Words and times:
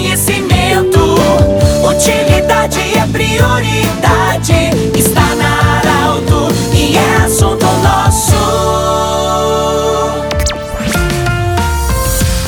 conhecimento. 0.00 1.14
Utilidade 1.84 2.80
é 2.96 3.06
prioridade. 3.06 4.70
Está 4.98 5.34
na 5.34 5.78
Arauto 5.78 6.48
e 6.72 6.96
é 6.96 7.16
assunto 7.24 7.66
nosso. 7.82 8.40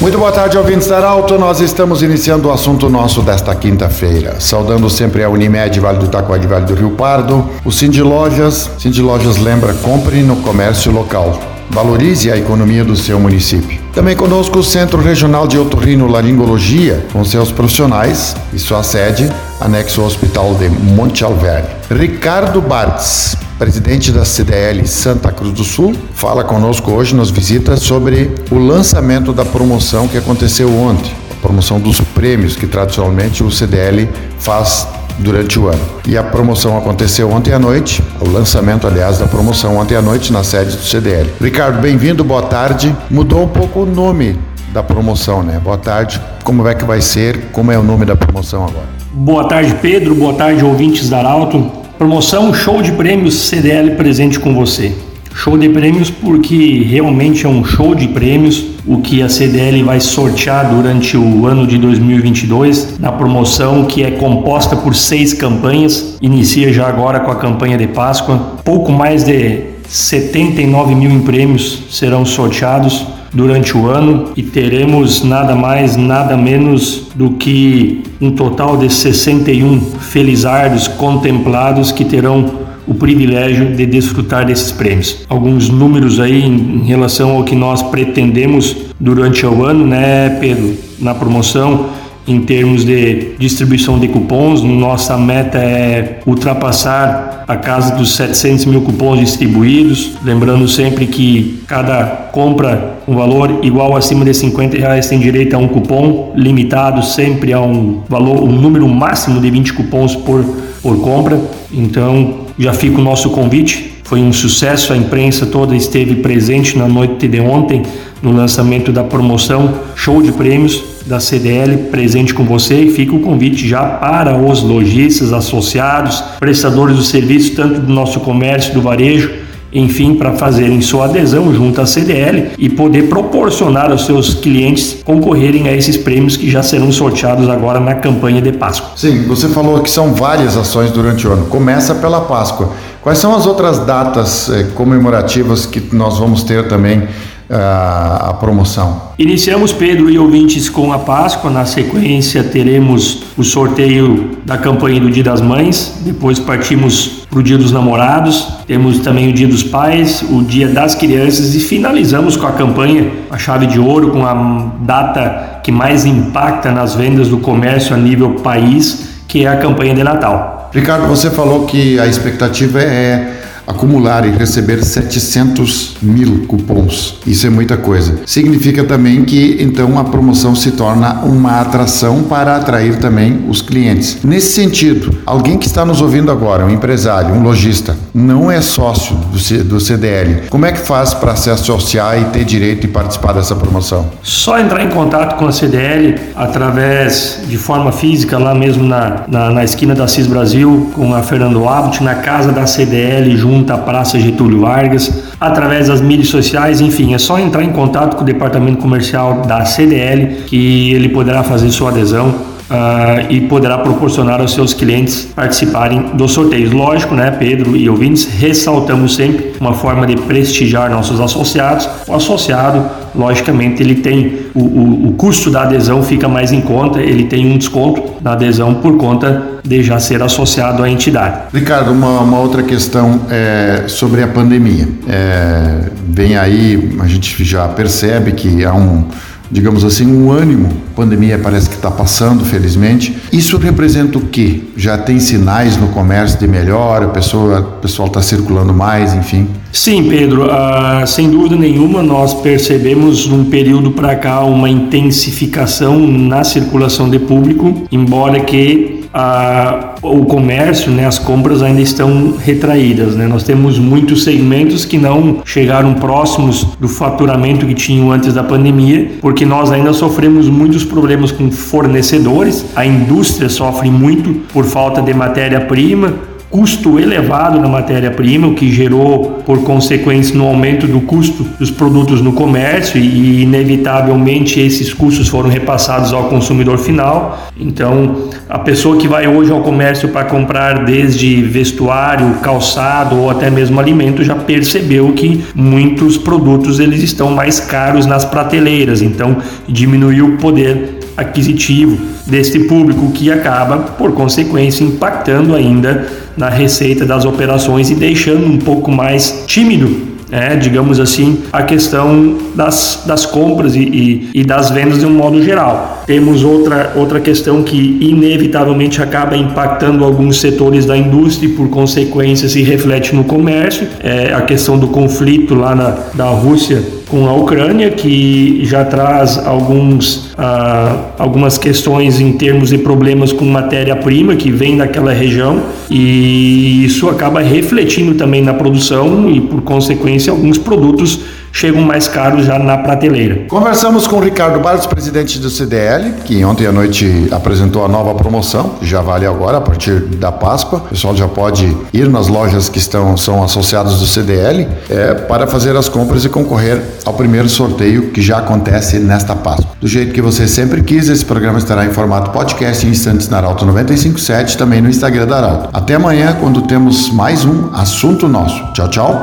Muito 0.00 0.18
boa 0.18 0.32
tarde, 0.32 0.56
ouvintes 0.56 0.88
da 0.88 0.96
Arauto. 0.96 1.38
Nós 1.38 1.60
estamos 1.60 2.02
iniciando 2.02 2.48
o 2.48 2.52
assunto 2.52 2.88
nosso 2.88 3.20
desta 3.20 3.54
quinta-feira. 3.54 4.40
Saudando 4.40 4.88
sempre 4.88 5.22
a 5.22 5.28
Unimed, 5.28 5.78
Vale 5.78 5.98
do 5.98 6.08
Taquari, 6.08 6.46
Vale 6.46 6.64
do 6.64 6.74
Rio 6.74 6.90
Pardo. 6.92 7.48
O 7.64 7.70
Cindy 7.70 8.02
Lojas. 8.02 8.70
Cindy 8.78 9.02
Lojas 9.02 9.36
lembra, 9.36 9.74
compre 9.74 10.22
no 10.22 10.36
comércio 10.36 10.90
local. 10.90 11.38
Valorize 11.70 12.32
a 12.32 12.36
economia 12.36 12.84
do 12.84 12.96
seu 12.96 13.20
município. 13.20 13.81
Também 13.92 14.16
conosco 14.16 14.58
o 14.58 14.64
Centro 14.64 15.02
Regional 15.02 15.46
de 15.46 15.58
Otorrino 15.58 16.06
Laringologia, 16.06 17.04
com 17.12 17.22
seus 17.26 17.52
profissionais 17.52 18.34
e 18.50 18.58
sua 18.58 18.82
sede, 18.82 19.30
anexo 19.60 20.00
ao 20.00 20.06
Hospital 20.06 20.54
de 20.54 20.70
Monte 20.70 21.22
Alverne. 21.22 21.68
Ricardo 21.90 22.62
Bartz, 22.62 23.36
presidente 23.58 24.10
da 24.10 24.24
CDL 24.24 24.86
Santa 24.86 25.30
Cruz 25.30 25.52
do 25.52 25.62
Sul, 25.62 25.94
fala 26.14 26.42
conosco 26.42 26.90
hoje, 26.90 27.14
nos 27.14 27.30
visita 27.30 27.76
sobre 27.76 28.30
o 28.50 28.56
lançamento 28.56 29.30
da 29.30 29.44
promoção 29.44 30.08
que 30.08 30.16
aconteceu 30.16 30.74
ontem, 30.74 31.12
a 31.30 31.34
promoção 31.42 31.78
dos 31.78 32.00
prêmios 32.00 32.56
que 32.56 32.66
tradicionalmente 32.66 33.44
o 33.44 33.50
CDL 33.50 34.08
faz 34.38 34.88
durante 35.18 35.58
o 35.58 35.68
ano. 35.68 35.80
E 36.06 36.16
a 36.16 36.22
promoção 36.22 36.76
aconteceu 36.76 37.30
ontem 37.30 37.52
à 37.52 37.58
noite, 37.58 38.02
o 38.20 38.28
lançamento, 38.28 38.86
aliás, 38.86 39.18
da 39.18 39.26
promoção 39.26 39.76
ontem 39.76 39.96
à 39.96 40.02
noite 40.02 40.32
na 40.32 40.42
sede 40.42 40.76
do 40.76 40.82
CDL. 40.82 41.30
Ricardo, 41.40 41.80
bem-vindo, 41.80 42.24
boa 42.24 42.42
tarde. 42.42 42.94
Mudou 43.10 43.44
um 43.44 43.48
pouco 43.48 43.80
o 43.80 43.86
nome 43.86 44.38
da 44.72 44.82
promoção, 44.82 45.42
né? 45.42 45.60
Boa 45.62 45.78
tarde. 45.78 46.20
Como 46.42 46.66
é 46.66 46.74
que 46.74 46.84
vai 46.84 47.00
ser? 47.00 47.50
Como 47.52 47.70
é 47.70 47.78
o 47.78 47.82
nome 47.82 48.04
da 48.04 48.16
promoção 48.16 48.64
agora? 48.64 48.86
Boa 49.12 49.44
tarde, 49.44 49.76
Pedro. 49.80 50.14
Boa 50.14 50.34
tarde, 50.34 50.64
ouvintes 50.64 51.08
da 51.08 51.18
Arauto. 51.18 51.70
Promoção 51.98 52.52
Show 52.52 52.82
de 52.82 52.92
Prêmios 52.92 53.34
CDL 53.48 53.94
presente 53.96 54.40
com 54.40 54.54
você. 54.54 54.92
Show 55.34 55.56
de 55.58 55.68
prêmios 55.68 56.10
porque 56.10 56.82
realmente 56.88 57.46
é 57.46 57.48
um 57.48 57.64
show 57.64 57.94
de 57.94 58.08
prêmios 58.08 58.64
o 58.86 59.00
que 59.00 59.22
a 59.22 59.28
CDL 59.28 59.82
vai 59.84 60.00
sortear 60.00 60.74
durante 60.74 61.16
o 61.16 61.46
ano 61.46 61.66
de 61.66 61.78
2022 61.78 62.98
na 62.98 63.12
promoção 63.12 63.84
que 63.84 64.02
é 64.02 64.10
composta 64.10 64.76
por 64.76 64.94
seis 64.94 65.32
campanhas. 65.32 66.18
Inicia 66.20 66.72
já 66.72 66.88
agora 66.88 67.20
com 67.20 67.30
a 67.30 67.36
campanha 67.36 67.78
de 67.78 67.86
Páscoa. 67.86 68.56
Pouco 68.64 68.90
mais 68.90 69.24
de 69.24 69.72
79 69.86 70.94
mil 70.94 71.10
em 71.10 71.20
prêmios 71.20 71.84
serão 71.90 72.24
sorteados 72.24 73.06
durante 73.32 73.76
o 73.76 73.88
ano 73.88 74.32
e 74.36 74.42
teremos 74.42 75.22
nada 75.24 75.54
mais, 75.54 75.96
nada 75.96 76.36
menos 76.36 77.08
do 77.14 77.30
que 77.30 78.02
um 78.20 78.30
total 78.30 78.76
de 78.76 78.92
61 78.92 79.80
felizardos 79.98 80.86
contemplados 80.86 81.90
que 81.90 82.04
terão 82.04 82.62
o 82.86 82.94
privilégio 82.94 83.74
de 83.74 83.86
desfrutar 83.86 84.44
desses 84.44 84.72
prêmios. 84.72 85.24
Alguns 85.28 85.68
números 85.68 86.18
aí 86.18 86.44
em 86.44 86.84
relação 86.84 87.36
ao 87.36 87.44
que 87.44 87.54
nós 87.54 87.82
pretendemos 87.82 88.76
durante 88.98 89.46
o 89.46 89.64
ano, 89.64 89.86
né, 89.86 90.30
Pedro? 90.40 90.74
Na 90.98 91.14
promoção, 91.14 91.86
em 92.26 92.40
termos 92.40 92.84
de 92.84 93.34
distribuição 93.38 93.98
de 93.98 94.06
cupons, 94.06 94.62
nossa 94.62 95.16
meta 95.16 95.58
é 95.58 96.20
ultrapassar 96.24 97.44
a 97.48 97.56
casa 97.56 97.96
dos 97.96 98.14
700 98.14 98.66
mil 98.66 98.80
cupons 98.82 99.18
distribuídos. 99.18 100.12
Lembrando 100.24 100.68
sempre 100.68 101.06
que 101.06 101.62
cada 101.66 102.04
compra 102.32 102.98
um 103.08 103.16
valor 103.16 103.58
igual 103.62 103.96
acima 103.96 104.24
de 104.24 104.32
50 104.32 104.76
reais 104.76 105.08
tem 105.08 105.18
direito 105.18 105.54
a 105.54 105.58
um 105.58 105.66
cupom 105.66 106.32
limitado 106.36 107.04
sempre 107.04 107.52
a 107.52 107.60
um 107.60 108.02
valor, 108.08 108.44
um 108.44 108.52
número 108.52 108.88
máximo 108.88 109.40
de 109.40 109.50
20 109.50 109.72
cupons 109.72 110.14
por, 110.14 110.44
por 110.80 111.00
compra. 111.00 111.40
Então 111.72 112.42
já 112.56 112.72
fica 112.72 113.00
o 113.00 113.02
nosso 113.02 113.30
convite. 113.30 113.90
Foi 114.04 114.20
um 114.20 114.32
sucesso, 114.32 114.92
a 114.92 114.96
imprensa 114.96 115.46
toda 115.46 115.74
esteve 115.74 116.16
presente 116.16 116.78
na 116.78 116.86
noite 116.86 117.26
de 117.26 117.40
ontem 117.40 117.82
no 118.22 118.30
lançamento 118.30 118.92
da 118.92 119.02
promoção 119.02 119.74
Show 119.96 120.22
de 120.22 120.30
Prêmios 120.30 120.91
da 121.06 121.20
CDL 121.20 121.88
presente 121.90 122.34
com 122.34 122.44
você 122.44 122.82
e 122.82 122.90
fica 122.90 123.14
o 123.14 123.20
convite 123.20 123.66
já 123.66 123.84
para 123.84 124.36
os 124.36 124.62
lojistas 124.62 125.32
associados, 125.32 126.22
prestadores 126.38 126.96
do 126.96 127.02
serviço 127.02 127.54
tanto 127.54 127.80
do 127.80 127.92
nosso 127.92 128.20
comércio 128.20 128.74
do 128.74 128.82
varejo 128.82 129.42
enfim, 129.72 130.14
para 130.14 130.34
fazerem 130.34 130.80
sua 130.82 131.06
adesão 131.06 131.52
junto 131.54 131.80
à 131.80 131.86
CDL 131.86 132.50
e 132.58 132.68
poder 132.68 133.08
proporcionar 133.08 133.90
aos 133.90 134.04
seus 134.04 134.34
clientes 134.34 134.98
concorrerem 135.02 135.66
a 135.68 135.72
esses 135.72 135.96
prêmios 135.96 136.36
que 136.36 136.50
já 136.50 136.62
serão 136.62 136.92
sorteados 136.92 137.48
agora 137.48 137.80
na 137.80 137.94
campanha 137.94 138.42
de 138.42 138.52
Páscoa. 138.52 138.90
Sim, 138.96 139.24
você 139.26 139.48
falou 139.48 139.80
que 139.80 139.90
são 139.90 140.12
várias 140.12 140.56
ações 140.56 140.90
durante 140.90 141.26
o 141.26 141.32
ano. 141.32 141.46
Começa 141.46 141.94
pela 141.94 142.20
Páscoa. 142.20 142.70
Quais 143.00 143.18
são 143.18 143.34
as 143.34 143.46
outras 143.46 143.78
datas 143.80 144.50
eh, 144.50 144.64
comemorativas 144.74 145.66
que 145.66 145.82
nós 145.94 146.18
vamos 146.18 146.44
ter 146.44 146.68
também 146.68 147.08
a, 147.52 148.30
a 148.30 148.34
promoção? 148.34 149.12
Iniciamos, 149.18 149.72
Pedro 149.72 150.10
e 150.10 150.18
ouvintes, 150.18 150.68
com 150.68 150.92
a 150.92 150.98
Páscoa. 150.98 151.50
Na 151.50 151.66
sequência, 151.66 152.42
teremos 152.42 153.24
o 153.36 153.44
sorteio 153.44 154.38
da 154.44 154.56
campanha 154.56 154.98
do 154.98 155.10
Dia 155.10 155.24
das 155.24 155.40
Mães. 155.40 156.00
Depois 156.00 156.38
partimos 156.38 157.26
para 157.30 157.38
o 157.38 157.42
Dia 157.42 157.58
dos 157.58 157.70
Namorados. 157.70 158.48
Temos 158.66 159.00
também 159.00 159.28
o 159.28 159.32
Dia 159.32 159.46
dos 159.46 159.62
Pais, 159.62 160.24
o 160.28 160.42
Dia 160.42 160.68
das 160.68 160.94
Crianças 160.94 161.54
e 161.54 161.60
finalizamos 161.60 162.36
com 162.36 162.46
a 162.46 162.52
campanha, 162.52 163.10
a 163.30 163.38
chave 163.38 163.66
de 163.66 163.78
ouro, 163.78 164.10
com 164.10 164.26
a 164.26 164.72
data 164.80 165.60
que 165.62 165.70
mais 165.70 166.04
impacta 166.04 166.72
nas 166.72 166.94
vendas 166.94 167.28
do 167.28 167.38
comércio 167.38 167.94
a 167.94 167.98
nível 167.98 168.30
país, 168.36 169.08
que 169.28 169.44
é 169.44 169.48
a 169.48 169.56
campanha 169.56 169.94
de 169.94 170.02
Natal. 170.02 170.70
Ricardo, 170.72 171.06
você 171.06 171.30
falou 171.30 171.66
que 171.66 171.98
a 172.00 172.06
expectativa 172.06 172.80
é 172.80 173.41
acumular 173.66 174.26
e 174.26 174.30
receber 174.30 174.84
700 174.84 175.96
mil 176.02 176.46
cupons. 176.46 177.18
Isso 177.26 177.46
é 177.46 177.50
muita 177.50 177.76
coisa. 177.76 178.20
Significa 178.26 178.84
também 178.84 179.24
que 179.24 179.56
então 179.60 179.98
a 179.98 180.04
promoção 180.04 180.54
se 180.54 180.72
torna 180.72 181.20
uma 181.24 181.60
atração 181.60 182.22
para 182.24 182.56
atrair 182.56 182.96
também 182.96 183.44
os 183.48 183.62
clientes. 183.62 184.18
Nesse 184.24 184.52
sentido, 184.52 185.14
alguém 185.24 185.58
que 185.58 185.66
está 185.66 185.84
nos 185.84 186.00
ouvindo 186.00 186.30
agora, 186.30 186.64
um 186.64 186.70
empresário, 186.70 187.34
um 187.34 187.42
lojista, 187.42 187.96
não 188.14 188.50
é 188.50 188.60
sócio 188.60 189.16
do, 189.16 189.80
CDL, 189.80 190.48
como 190.50 190.66
é 190.66 190.72
que 190.72 190.80
faz 190.80 191.14
para 191.14 191.34
se 191.36 191.50
associar 191.50 192.20
e 192.20 192.24
ter 192.26 192.44
direito 192.44 192.84
e 192.84 192.88
participar 192.88 193.32
dessa 193.32 193.54
promoção? 193.54 194.06
Só 194.22 194.58
entrar 194.58 194.84
em 194.84 194.90
contato 194.90 195.36
com 195.36 195.46
a 195.46 195.52
CDL 195.52 196.16
através 196.34 197.40
de 197.48 197.56
forma 197.56 197.92
física, 197.92 198.38
lá 198.38 198.54
mesmo 198.54 198.84
na, 198.84 199.24
na, 199.28 199.50
na 199.50 199.64
esquina 199.64 199.94
da 199.94 200.06
CIS 200.06 200.26
Brasil, 200.26 200.90
com 200.94 201.14
a 201.14 201.22
Fernando 201.22 201.66
Abbott, 201.68 202.02
na 202.02 202.16
casa 202.16 202.52
da 202.52 202.66
CDL, 202.66 203.36
junto 203.36 203.51
junto 203.52 203.70
à 203.70 203.76
Praça 203.76 204.18
Getúlio 204.18 204.60
Vargas, 204.60 205.24
através 205.38 205.88
das 205.88 206.00
mídias 206.00 206.28
sociais, 206.28 206.80
enfim, 206.80 207.12
é 207.12 207.18
só 207.18 207.38
entrar 207.38 207.62
em 207.62 207.70
contato 207.70 208.16
com 208.16 208.22
o 208.22 208.24
departamento 208.24 208.78
comercial 208.78 209.42
da 209.42 209.64
CDL 209.66 210.44
que 210.46 210.92
ele 210.92 211.10
poderá 211.10 211.42
fazer 211.42 211.70
sua 211.70 211.90
adesão 211.90 212.51
Uh, 212.72 213.30
e 213.30 213.42
poderá 213.42 213.76
proporcionar 213.76 214.40
aos 214.40 214.54
seus 214.54 214.72
clientes 214.72 215.28
participarem 215.36 216.12
dos 216.14 216.32
sorteios. 216.32 216.72
Lógico, 216.72 217.14
né, 217.14 217.30
Pedro 217.30 217.76
e 217.76 217.86
ouvintes, 217.86 218.24
ressaltamos 218.24 219.14
sempre 219.14 219.52
uma 219.60 219.74
forma 219.74 220.06
de 220.06 220.16
prestigiar 220.16 220.88
nossos 220.88 221.20
associados. 221.20 221.86
O 222.08 222.14
associado, 222.14 222.82
logicamente, 223.14 223.82
ele 223.82 223.96
tem 223.96 224.46
o, 224.54 224.60
o, 224.60 225.08
o 225.08 225.12
custo 225.12 225.50
da 225.50 225.64
adesão 225.64 226.02
fica 226.02 226.28
mais 226.28 226.50
em 226.50 226.62
conta, 226.62 226.98
ele 226.98 227.24
tem 227.24 227.44
um 227.52 227.58
desconto 227.58 228.14
na 228.22 228.32
adesão 228.32 228.72
por 228.74 228.96
conta 228.96 229.60
de 229.62 229.82
já 229.82 229.98
ser 230.00 230.22
associado 230.22 230.82
à 230.82 230.88
entidade. 230.88 231.42
Ricardo, 231.52 231.92
uma, 231.92 232.20
uma 232.20 232.38
outra 232.38 232.62
questão 232.62 233.20
é 233.30 233.84
sobre 233.86 234.22
a 234.22 234.28
pandemia. 234.28 234.88
É, 235.06 235.90
vem 236.08 236.38
aí, 236.38 236.96
a 237.00 237.06
gente 237.06 237.44
já 237.44 237.68
percebe 237.68 238.32
que 238.32 238.64
há 238.64 238.72
um 238.72 239.04
digamos 239.52 239.84
assim, 239.84 240.06
um 240.06 240.32
ânimo. 240.32 240.70
A 240.92 240.96
pandemia 240.96 241.38
parece 241.38 241.68
que 241.68 241.76
está 241.76 241.90
passando, 241.90 242.42
felizmente. 242.44 243.14
Isso 243.30 243.58
representa 243.58 244.16
o 244.16 244.22
quê? 244.22 244.62
Já 244.76 244.96
tem 244.96 245.20
sinais 245.20 245.76
no 245.76 245.88
comércio 245.88 246.38
de 246.38 246.48
melhora, 246.48 247.04
a 247.04 247.08
pessoa, 247.08 247.60
o 247.60 247.80
pessoal 247.80 248.08
está 248.08 248.22
circulando 248.22 248.72
mais, 248.72 249.14
enfim? 249.14 249.46
Sim, 249.70 250.08
Pedro, 250.08 250.46
uh, 250.46 251.06
sem 251.06 251.30
dúvida 251.30 251.56
nenhuma, 251.56 252.02
nós 252.02 252.34
percebemos 252.34 253.26
um 253.26 253.44
período 253.44 253.90
para 253.90 254.14
cá 254.16 254.44
uma 254.44 254.68
intensificação 254.68 256.06
na 256.06 256.44
circulação 256.44 257.08
de 257.08 257.18
público, 257.18 257.84
embora 257.90 258.40
que 258.40 258.91
a, 259.12 259.94
o 260.02 260.24
comércio, 260.24 260.90
né, 260.90 261.06
as 261.06 261.18
compras 261.18 261.62
ainda 261.62 261.80
estão 261.80 262.36
retraídas. 262.36 263.14
Né? 263.14 263.26
Nós 263.26 263.42
temos 263.42 263.78
muitos 263.78 264.24
segmentos 264.24 264.84
que 264.84 264.98
não 264.98 265.42
chegaram 265.44 265.94
próximos 265.94 266.64
do 266.80 266.88
faturamento 266.88 267.66
que 267.66 267.74
tinham 267.74 268.10
antes 268.10 268.32
da 268.34 268.42
pandemia, 268.42 269.12
porque 269.20 269.44
nós 269.44 269.70
ainda 269.70 269.92
sofremos 269.92 270.48
muitos 270.48 270.84
problemas 270.84 271.30
com 271.30 271.50
fornecedores. 271.50 272.64
A 272.74 272.86
indústria 272.86 273.48
sofre 273.48 273.90
muito 273.90 274.32
por 274.52 274.64
falta 274.64 275.02
de 275.02 275.12
matéria-prima 275.12 276.31
custo 276.52 277.00
elevado 277.00 277.58
na 277.58 277.66
matéria-prima, 277.66 278.46
o 278.46 278.54
que 278.54 278.70
gerou, 278.70 279.42
por 279.46 279.64
consequência, 279.64 280.36
no 280.36 280.46
aumento 280.46 280.86
do 280.86 281.00
custo 281.00 281.44
dos 281.58 281.70
produtos 281.70 282.20
no 282.20 282.34
comércio 282.34 283.00
e, 283.00 283.42
inevitavelmente, 283.42 284.60
esses 284.60 284.92
custos 284.92 285.28
foram 285.28 285.48
repassados 285.48 286.12
ao 286.12 286.24
consumidor 286.24 286.76
final. 286.76 287.48
Então, 287.58 288.28
a 288.50 288.58
pessoa 288.58 288.98
que 288.98 289.08
vai 289.08 289.26
hoje 289.26 289.50
ao 289.50 289.62
comércio 289.62 290.10
para 290.10 290.26
comprar 290.26 290.84
desde 290.84 291.40
vestuário, 291.42 292.34
calçado 292.42 293.16
ou 293.16 293.30
até 293.30 293.48
mesmo 293.48 293.80
alimento 293.80 294.22
já 294.22 294.34
percebeu 294.34 295.10
que 295.14 295.42
muitos 295.54 296.18
produtos 296.18 296.78
eles 296.78 297.02
estão 297.02 297.30
mais 297.30 297.60
caros 297.60 298.04
nas 298.04 298.26
prateleiras. 298.26 299.00
Então, 299.00 299.38
diminuiu 299.66 300.26
o 300.26 300.36
poder 300.36 301.01
aquisitivo 301.16 301.98
deste 302.26 302.60
público 302.60 303.10
que 303.12 303.30
acaba, 303.30 303.78
por 303.78 304.12
consequência, 304.12 304.84
impactando 304.84 305.54
ainda 305.54 306.06
na 306.36 306.48
receita 306.48 307.04
das 307.04 307.24
operações 307.24 307.90
e 307.90 307.94
deixando 307.94 308.46
um 308.46 308.58
pouco 308.58 308.90
mais 308.90 309.44
tímido 309.46 310.12
é, 310.32 310.56
digamos 310.56 310.98
assim, 310.98 311.40
a 311.52 311.62
questão 311.62 312.38
das, 312.54 313.02
das 313.04 313.26
compras 313.26 313.76
e, 313.76 313.80
e, 313.80 314.30
e, 314.32 314.42
das 314.42 314.70
vendas 314.70 314.98
de 314.98 315.04
um 315.04 315.10
modo 315.10 315.42
geral. 315.42 316.02
Temos 316.06 316.42
outra, 316.42 316.94
outra 316.96 317.20
questão 317.20 317.62
que 317.62 317.98
inevitavelmente 318.00 319.02
acaba 319.02 319.36
impactando 319.36 320.02
alguns 320.02 320.40
setores 320.40 320.86
da 320.86 320.96
indústria 320.96 321.48
e 321.48 321.52
por 321.52 321.68
consequência 321.68 322.48
se 322.48 322.62
reflete 322.62 323.14
no 323.14 323.24
comércio, 323.24 323.86
é 324.00 324.32
a 324.32 324.40
questão 324.40 324.78
do 324.78 324.88
conflito 324.88 325.54
lá 325.54 325.74
na, 325.74 325.98
da 326.14 326.30
Rússia 326.30 326.82
com 327.12 327.28
a 327.28 327.34
Ucrânia, 327.34 327.90
que 327.90 328.64
já 328.64 328.86
traz 328.86 329.36
alguns, 329.36 330.30
ah, 330.38 331.10
algumas 331.18 331.58
questões 331.58 332.18
em 332.18 332.32
termos 332.32 332.70
de 332.70 332.78
problemas 332.78 333.34
com 333.34 333.44
matéria-prima 333.44 334.34
que 334.34 334.50
vem 334.50 334.78
daquela 334.78 335.12
região. 335.12 335.62
E 335.90 336.86
isso 336.86 337.10
acaba 337.10 337.42
refletindo 337.42 338.14
também 338.14 338.40
na 338.40 338.54
produção 338.54 339.30
e, 339.30 339.42
por 339.42 339.60
consequência, 339.60 340.30
alguns 340.30 340.56
produtos 340.56 341.20
chegam 341.52 341.82
mais 341.82 342.08
caros 342.08 342.46
já 342.46 342.58
na 342.58 342.78
prateleira. 342.78 343.44
Conversamos 343.48 344.06
com 344.06 344.16
o 344.16 344.20
Ricardo 344.20 344.58
Barros, 344.60 344.86
presidente 344.86 345.38
do 345.38 345.50
CDL, 345.50 346.12
que 346.24 346.44
ontem 346.44 346.66
à 346.66 346.72
noite 346.72 347.28
apresentou 347.30 347.84
a 347.84 347.88
nova 347.88 348.14
promoção, 348.14 348.70
que 348.80 348.86
já 348.86 349.02
vale 349.02 349.26
agora 349.26 349.58
a 349.58 349.60
partir 349.60 350.00
da 350.00 350.32
Páscoa. 350.32 350.78
O 350.78 350.88
pessoal 350.88 351.14
já 351.14 351.28
pode 351.28 351.76
ir 351.92 352.08
nas 352.08 352.28
lojas 352.28 352.68
que 352.68 352.78
estão 352.78 353.16
são 353.16 353.42
associados 353.42 354.00
do 354.00 354.06
CDL 354.06 354.66
é, 354.88 355.14
para 355.14 355.46
fazer 355.46 355.76
as 355.76 355.88
compras 355.88 356.24
e 356.24 356.28
concorrer 356.28 356.80
ao 357.04 357.12
primeiro 357.12 357.48
sorteio 357.48 358.10
que 358.10 358.22
já 358.22 358.38
acontece 358.38 358.98
nesta 358.98 359.36
Páscoa. 359.36 359.72
Do 359.80 359.86
jeito 359.86 360.12
que 360.12 360.22
você 360.22 360.48
sempre 360.48 360.82
quis, 360.82 361.08
esse 361.08 361.24
programa 361.24 361.58
estará 361.58 361.84
em 361.84 361.90
formato 361.90 362.30
podcast 362.30 362.86
em 362.86 362.90
instantes 362.90 363.28
na 363.28 363.38
Arauto 363.38 363.66
957, 363.66 364.56
também 364.56 364.80
no 364.80 364.88
Instagram 364.88 365.26
da 365.26 365.36
Arauto. 365.36 365.68
Até 365.72 365.94
amanhã, 365.94 366.36
quando 366.40 366.62
temos 366.62 367.10
mais 367.12 367.44
um 367.44 367.70
assunto 367.74 368.28
nosso. 368.28 368.72
Tchau, 368.72 368.88
tchau 368.88 369.22